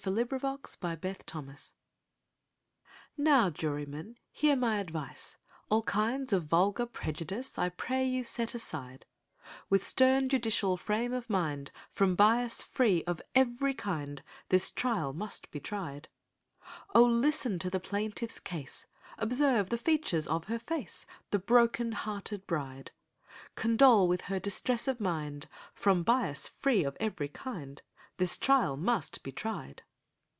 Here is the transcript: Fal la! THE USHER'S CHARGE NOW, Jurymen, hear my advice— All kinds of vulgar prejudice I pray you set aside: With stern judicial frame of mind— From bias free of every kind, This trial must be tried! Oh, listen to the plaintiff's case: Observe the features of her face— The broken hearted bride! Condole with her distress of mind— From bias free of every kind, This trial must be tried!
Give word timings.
Fal 0.00 0.12
la! 0.14 0.24
THE 0.24 0.38
USHER'S 0.42 1.24
CHARGE 1.30 1.72
NOW, 3.16 3.48
Jurymen, 3.50 4.16
hear 4.32 4.56
my 4.56 4.80
advice— 4.80 5.36
All 5.70 5.82
kinds 5.82 6.32
of 6.32 6.46
vulgar 6.46 6.84
prejudice 6.84 7.56
I 7.58 7.68
pray 7.68 8.04
you 8.04 8.24
set 8.24 8.56
aside: 8.56 9.06
With 9.70 9.86
stern 9.86 10.28
judicial 10.28 10.76
frame 10.76 11.12
of 11.12 11.30
mind— 11.30 11.70
From 11.92 12.16
bias 12.16 12.64
free 12.64 13.04
of 13.04 13.22
every 13.36 13.72
kind, 13.72 14.22
This 14.48 14.68
trial 14.68 15.12
must 15.12 15.48
be 15.52 15.60
tried! 15.60 16.08
Oh, 16.92 17.04
listen 17.04 17.60
to 17.60 17.70
the 17.70 17.78
plaintiff's 17.80 18.40
case: 18.40 18.86
Observe 19.16 19.70
the 19.70 19.78
features 19.78 20.26
of 20.26 20.46
her 20.46 20.58
face— 20.58 21.06
The 21.30 21.38
broken 21.38 21.92
hearted 21.92 22.48
bride! 22.48 22.90
Condole 23.54 24.08
with 24.08 24.22
her 24.22 24.40
distress 24.40 24.88
of 24.88 24.98
mind— 25.00 25.46
From 25.72 26.02
bias 26.02 26.48
free 26.48 26.82
of 26.82 26.96
every 26.98 27.28
kind, 27.28 27.80
This 28.16 28.36
trial 28.38 28.76
must 28.76 29.22
be 29.24 29.32
tried! 29.32 29.82